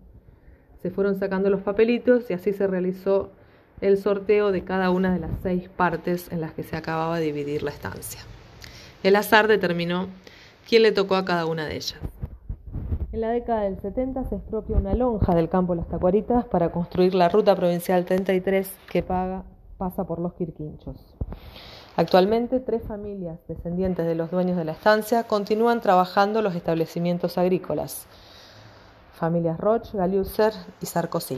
Se 0.81 0.89
fueron 0.89 1.19
sacando 1.19 1.51
los 1.51 1.61
papelitos 1.61 2.23
y 2.31 2.33
así 2.33 2.53
se 2.53 2.65
realizó 2.65 3.33
el 3.83 3.97
sorteo 3.97 4.51
de 4.51 4.63
cada 4.63 4.89
una 4.89 5.13
de 5.13 5.19
las 5.19 5.31
seis 5.43 5.69
partes 5.69 6.31
en 6.31 6.39
las 6.39 6.53
que 6.53 6.63
se 6.63 6.77
acababa 6.77 7.19
de 7.19 7.25
dividir 7.25 7.63
la 7.63 7.71
estancia. 7.71 8.21
El 9.03 9.17
azar 9.17 9.49
determinó 9.49 10.07
quién 10.67 10.83
le 10.83 10.93
tocó 10.93 11.15
a 11.15 11.25
cada 11.25 11.45
una 11.45 11.65
de 11.65 11.75
ellas. 11.75 11.99
En 13.11 13.21
la 13.21 13.29
década 13.29 13.61
del 13.61 13.79
70 13.79 14.23
se 14.23 14.35
expropia 14.35 14.77
una 14.77 14.93
lonja 14.95 15.35
del 15.35 15.49
campo 15.49 15.75
las 15.75 15.87
Tacuaritas 15.89 16.45
para 16.45 16.71
construir 16.71 17.13
la 17.13 17.27
ruta 17.27 17.55
provincial 17.55 18.05
33 18.05 18.71
que 18.89 19.03
pasa 19.03 20.03
por 20.07 20.19
los 20.19 20.33
Quirquinchos. 20.33 20.95
Actualmente, 21.95 22.59
tres 22.59 22.81
familias 22.87 23.37
descendientes 23.47 24.07
de 24.07 24.15
los 24.15 24.31
dueños 24.31 24.57
de 24.57 24.63
la 24.63 24.71
estancia 24.71 25.25
continúan 25.25 25.81
trabajando 25.81 26.41
los 26.41 26.55
establecimientos 26.55 27.37
agrícolas. 27.37 28.07
Familias 29.11 29.59
Roch, 29.59 29.93
Galiuser 29.93 30.53
y 30.81 30.87
Sarkozy. 30.87 31.37